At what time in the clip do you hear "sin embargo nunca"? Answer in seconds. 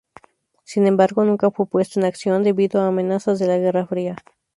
0.63-1.51